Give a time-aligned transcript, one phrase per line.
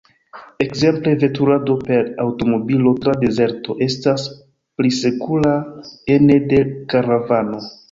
[0.63, 4.25] Ekzemple veturado per aŭtomobilo tra dezerto estas
[4.81, 5.55] pli sekura
[6.19, 6.65] ene de
[6.97, 7.65] karavano.